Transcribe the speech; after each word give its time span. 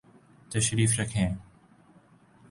تشریف 0.51 0.99
رکھئے 0.99 1.27